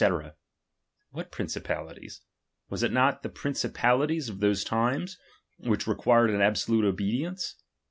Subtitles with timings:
[0.01, 0.33] ^H
[1.11, 2.21] What priucipalities?
[2.71, 5.19] Was it not to the principa ^H lities of those times,
[5.59, 7.53] which required an absolute ^^| obedieiice